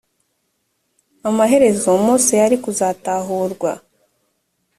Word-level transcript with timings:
amaherezo 1.29 1.89
mose 2.05 2.31
yari 2.41 2.57
kuzatahurwa 2.63 3.71